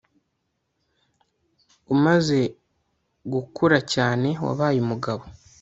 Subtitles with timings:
[1.93, 2.39] umaze
[3.31, 5.23] gukuracyane wabaye umugabo